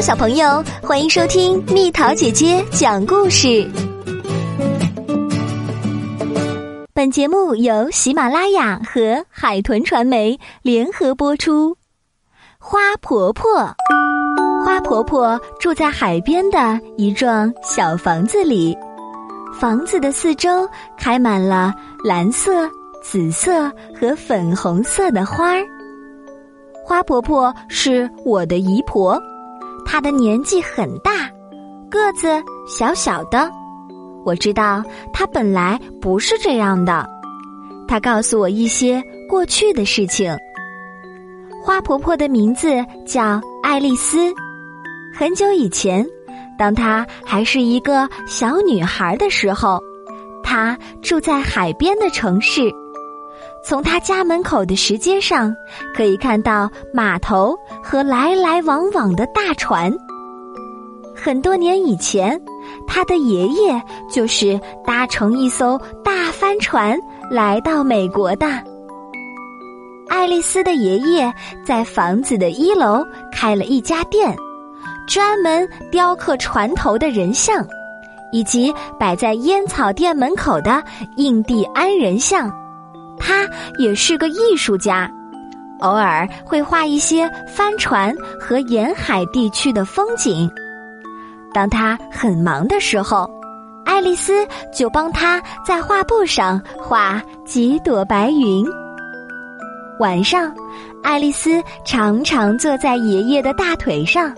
[0.00, 3.68] 小朋友，欢迎收听蜜桃姐姐讲故事。
[6.92, 11.76] 本节目由喜马拉雅和海豚传媒联合播出。
[12.58, 13.72] 花婆婆，
[14.64, 18.76] 花婆婆住在海边的一幢小房子里，
[19.60, 20.68] 房子的四周
[20.98, 21.72] 开满了
[22.02, 22.68] 蓝色、
[23.04, 25.64] 紫色和粉红色的花儿。
[26.84, 29.20] 花婆婆是我的姨婆。
[29.84, 31.30] 她的年纪很大，
[31.90, 33.50] 个子小小的。
[34.24, 37.06] 我知道她本来不是这样的。
[37.86, 40.34] 她告诉我一些过去的事情。
[41.62, 44.32] 花婆婆的名字叫爱丽丝。
[45.14, 46.06] 很久以前，
[46.58, 49.78] 当她还是一个小女孩的时候，
[50.42, 52.72] 她住在海边的城市。
[53.64, 55.54] 从他家门口的石阶上，
[55.94, 59.92] 可以看到码头和来来往往的大船。
[61.14, 62.40] 很多年以前，
[62.86, 63.80] 他的爷爷
[64.10, 66.98] 就是搭乘一艘大帆船
[67.30, 68.46] 来到美国的。
[70.08, 71.32] 爱丽丝的爷爷
[71.64, 74.36] 在房子的一楼开了一家店，
[75.06, 77.64] 专门雕刻船头的人像，
[78.32, 80.82] 以及摆在烟草店门口的
[81.16, 82.52] 印第安人像。
[83.22, 85.08] 他也是个艺术家，
[85.78, 90.50] 偶尔会画一些帆船和沿海地区的风景。
[91.54, 93.30] 当他很忙的时候，
[93.84, 98.66] 爱丽丝就帮他在画布上画几朵白云。
[100.00, 100.52] 晚上，
[101.02, 104.34] 爱丽丝常常坐在爷爷的大腿上，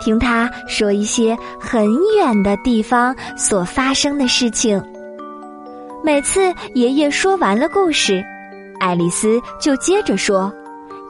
[0.00, 1.86] 听他说一些很
[2.16, 4.82] 远的地方所发生的事情。
[6.04, 8.24] 每次爷爷说完了故事，
[8.80, 10.52] 爱丽丝就接着说：“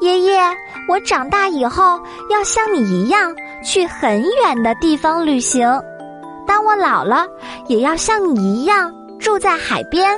[0.03, 0.39] 爷爷，
[0.87, 1.99] 我长大以后
[2.31, 5.67] 要像你一样去很远的地方旅行。
[6.47, 7.27] 当我老了，
[7.69, 10.11] 也要像你一样住在海边。”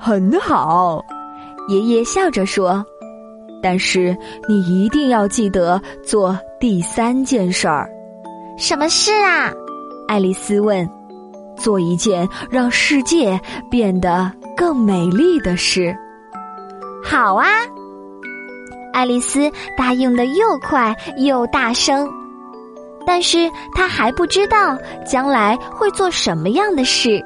[0.00, 1.04] 很好，
[1.68, 2.82] 爷爷笑着说
[3.62, 4.16] ：“但是
[4.48, 7.86] 你一定要记得做第三件事儿。”
[8.56, 9.52] 什么事啊？
[10.08, 10.88] 爱丽丝问。
[11.64, 15.96] 做一件让世界变得更美丽的事。
[17.02, 17.46] 好啊，
[18.92, 22.06] 爱丽丝答应的又快又大声，
[23.06, 24.76] 但是她还不知道
[25.06, 27.24] 将来会做什么样的事。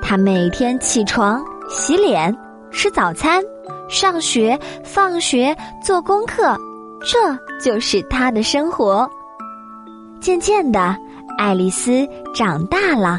[0.00, 2.32] 她每天起床、洗脸、
[2.70, 3.42] 吃早餐、
[3.88, 6.56] 上学、放学、做功课，
[7.00, 9.10] 这就是她的生活。
[10.20, 10.96] 渐渐的，
[11.38, 13.18] 爱丽丝长大了。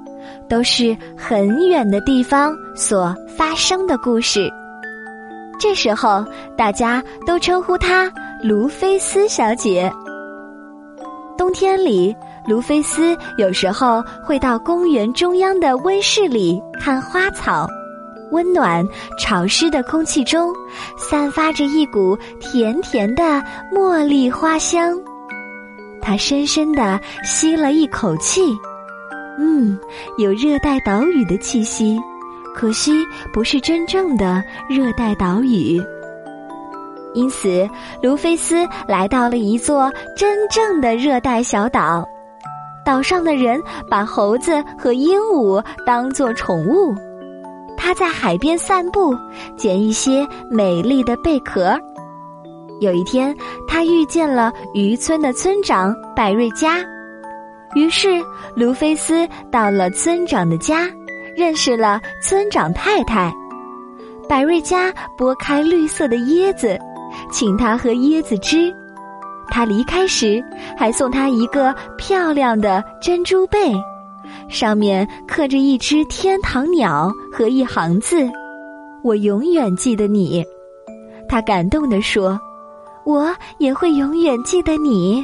[0.51, 4.51] 都是很远的地方所发生的故事。
[5.57, 6.25] 这时候，
[6.57, 8.11] 大家都称呼她
[8.43, 9.89] 卢菲斯小姐。
[11.37, 12.13] 冬天里，
[12.45, 17.65] 卢菲斯有时候会到公园中央的温室里看花草。
[18.31, 18.85] 温暖
[19.17, 20.53] 潮湿的空气中，
[20.97, 23.41] 散发着一股甜甜的
[23.73, 24.99] 茉莉花香。
[26.01, 28.53] 他深深的吸了一口气。
[29.39, 29.77] 嗯，
[30.17, 31.99] 有热带岛屿的气息，
[32.53, 35.81] 可惜不是真正的热带岛屿。
[37.13, 37.69] 因此，
[38.01, 42.07] 卢菲斯来到了一座真正的热带小岛。
[42.85, 46.95] 岛上的人把猴子和鹦鹉当作宠物。
[47.77, 49.15] 他在海边散步，
[49.57, 51.77] 捡一些美丽的贝壳。
[52.79, 53.35] 有一天，
[53.67, 56.77] 他遇见了渔村的村长百瑞佳。
[57.75, 58.21] 于是，
[58.55, 60.89] 卢菲斯到了村长的家，
[61.35, 63.33] 认识了村长太太。
[64.27, 66.77] 百瑞佳剥开绿色的椰子，
[67.31, 68.73] 请他喝椰子汁。
[69.49, 70.43] 他离开时，
[70.77, 73.73] 还送他一个漂亮的珍珠贝，
[74.47, 78.29] 上面刻着一只天堂鸟和一行字
[79.03, 80.45] ：“我永远记得你。”
[81.27, 82.39] 他感动地说
[83.05, 85.23] ：“我也会永远记得你。”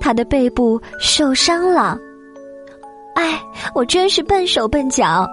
[0.00, 1.98] 他的背部受伤了。
[3.14, 3.38] 哎，
[3.74, 5.28] 我真是笨手笨脚。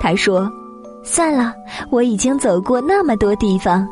[0.00, 0.50] 他说
[1.02, 1.54] ：“算了，
[1.90, 3.88] 我已经走过那么多地方，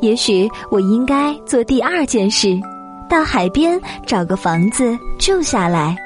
[0.00, 2.58] 也许我应该做第二件事，
[3.08, 5.96] 到海边找个房子住下来。”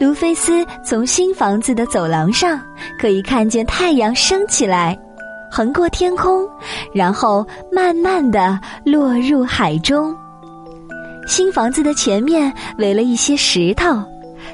[0.00, 2.58] 卢菲斯从新房子的走廊上
[2.98, 4.98] 可以看见太阳升起来，
[5.50, 6.48] 横过天空，
[6.94, 10.16] 然后慢慢的落入海中。
[11.30, 14.02] 新房子的前面围了一些石头，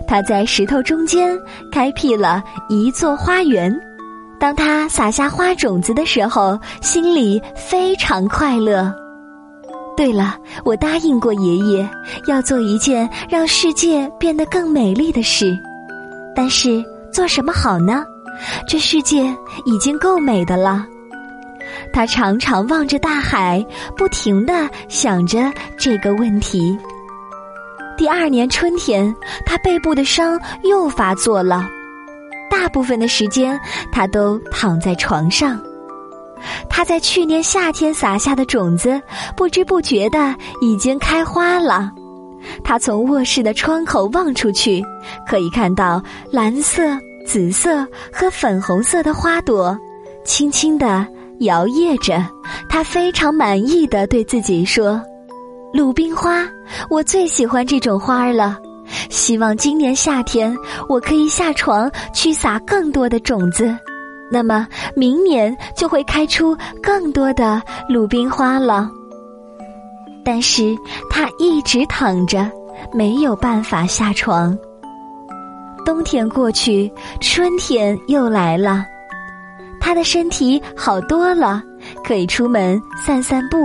[0.06, 1.34] 他在石头中间
[1.73, 3.75] 开辟了一座花园。
[4.38, 8.93] 当他撒下花种子的时候，心里非常快乐。
[9.96, 10.37] 对了，
[10.67, 11.88] 我答应过爷爷
[12.28, 15.58] 要做一件让世界变得更美丽的事，
[16.34, 18.05] 但是做什么好呢？
[18.69, 19.34] 这世界
[19.64, 20.84] 已经够美的了。
[21.96, 23.64] 他常常望着大海，
[23.96, 26.78] 不停的想着这个问题。
[27.96, 29.16] 第二年春天，
[29.46, 31.66] 他背部的伤又发作了，
[32.50, 33.58] 大部分的时间
[33.90, 35.58] 他都躺在床上。
[36.69, 39.00] 他在去年夏天撒下的种子，
[39.34, 41.90] 不知不觉的已经开花了。
[42.62, 44.84] 他从卧室的窗口望出去，
[45.26, 46.82] 可以看到蓝色、
[47.26, 49.75] 紫色和粉红色的花朵，
[50.26, 51.06] 轻轻地
[51.40, 52.24] 摇曳着。
[52.68, 55.00] 他非常满意的对自己说
[55.72, 56.46] ：“鲁冰花，
[56.90, 58.58] 我最喜欢这种花儿了。
[59.08, 60.56] 希望今年夏天
[60.88, 63.76] 我可以下床去撒更多的种子。”
[64.28, 64.66] 那么
[64.96, 68.90] 明年就会开出更多的鲁冰花了。
[70.24, 70.76] 但是
[71.08, 72.50] 他一直躺着，
[72.92, 74.58] 没有办法下床。
[75.84, 76.90] 冬天过去，
[77.20, 78.84] 春天又来了，
[79.86, 81.62] 他的身体好多了，
[82.04, 83.56] 可以出门散散步。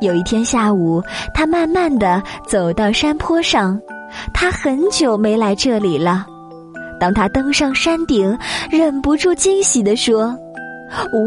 [0.00, 1.02] 有一天下午，
[1.34, 3.78] 他慢慢的走到山坡上，
[4.32, 6.24] 他很久没来这里了。
[6.98, 8.34] 当他登上山顶，
[8.70, 10.34] 忍不住惊喜地说：“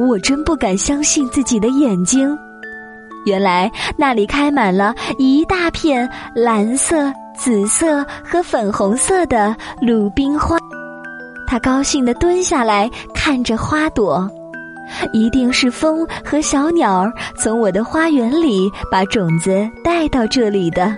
[0.09, 2.35] 我真不敢相信自己的眼睛，
[3.27, 10.57] 原来那里开满了一大片蓝色、紫色和粉红色的鲁冰花。”
[11.47, 14.30] 他高兴地蹲下来看着花朵，
[15.13, 20.95] 一定是风和小鸟从我的花园里把种子带到这里的。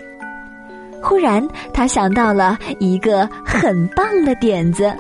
[1.01, 4.91] 忽然，他想到了一个很棒的点子，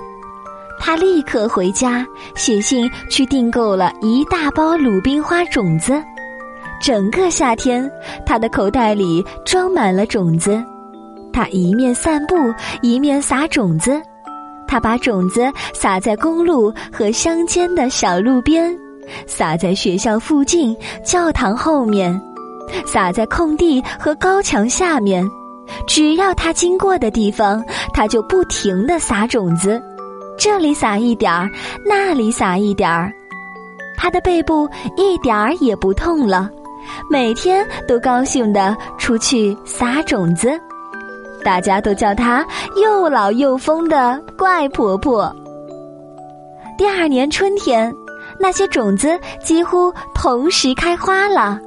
[0.79, 2.05] 他立刻回家
[2.35, 6.01] 写信去订购了一大包鲁冰花种子。
[6.79, 7.89] 整个夏天，
[8.25, 10.63] 他的口袋里装满了种子。
[11.33, 12.35] 他一面散步，
[12.81, 13.99] 一面撒种子。
[14.67, 18.77] 他把种子撒在公路和乡间的小路边，
[19.25, 22.19] 撒在学校附近、教堂后面，
[22.85, 25.27] 撒在空地和高墙下面。
[25.85, 29.81] 只要他经过的地方，他就不停的撒种子，
[30.37, 31.49] 这里撒一点儿，
[31.85, 33.11] 那里撒一点儿，
[33.97, 36.49] 他的背部一点儿也不痛了，
[37.09, 40.57] 每天都高兴的出去撒种子，
[41.47, 42.45] 大家都叫她
[42.75, 45.33] 又老又疯的怪婆婆。
[46.77, 47.89] 第二年春天，
[48.37, 51.57] 那些种子几乎同时开花了。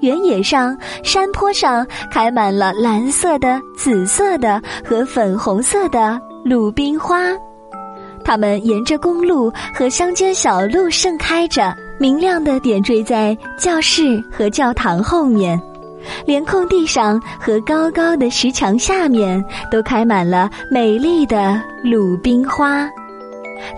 [0.00, 7.28] 原野上、山坡上开满了蓝色的、紫色的和粉红色的鲁冰花，
[8.24, 15.62] 它们沿着公路和乡间小路盛开着，明亮的点缀在教室和教堂后面，
[16.24, 22.88] 连空地上和高高的石墙下面都开满了美丽的鲁冰花。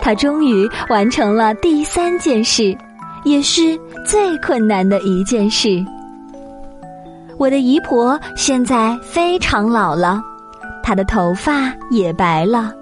[0.01, 2.75] 他终于完成了第三件事，
[3.23, 5.83] 也是最困难的一件事。
[7.37, 10.21] 我的姨婆现在非常老了，
[10.81, 12.73] 她的头发也白了，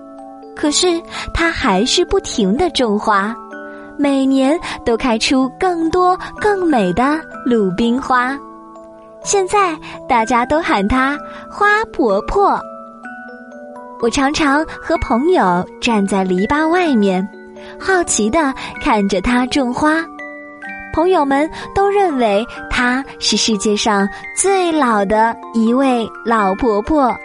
[0.55, 1.01] 可是
[1.33, 3.35] 她还是不停的种花，
[3.97, 8.37] 每年都开出更多更美的鲁冰花。
[9.23, 9.77] 现在
[10.07, 11.17] 大家都喊她
[11.49, 12.59] 花婆婆。
[14.01, 17.25] 我常常和朋友站在篱笆外面，
[17.79, 20.05] 好奇的看着她种花。
[20.93, 27.15] 朋友们都认为她是世界上最老的一位老婆婆。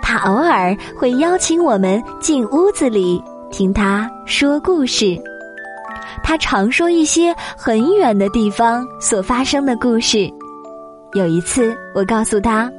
[0.00, 5.16] 她偶尔会邀请我们进屋子里听她说故事。
[6.22, 10.28] 她常说一些很远的地方所发生的故事。
[11.14, 12.70] 有一次，我告诉他，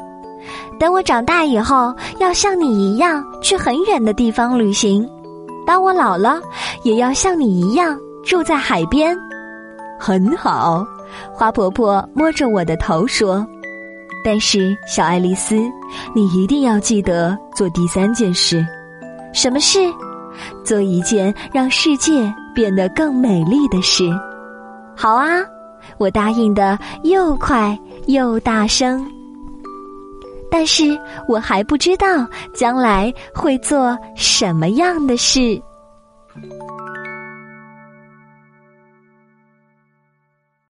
[0.79, 5.07] 等我长大以后，要像你一样去很远的地方旅行。
[5.65, 6.41] 当我老了，
[6.83, 9.15] 也要像你一样住在海边。
[9.99, 10.83] 很好，
[11.31, 13.45] 花婆婆摸着我的头说
[14.25, 15.55] ：“但是，小爱丽丝，
[16.15, 18.65] 你一定要记得做第三件事。
[19.31, 19.79] 什么事？
[20.65, 24.09] 做一件让世界变得更美丽的事。”
[24.97, 25.39] 好啊，
[25.97, 29.05] 我答应的又快又大声。
[30.51, 30.97] 但是
[31.27, 35.59] 我还不知道将来会做什么样的事。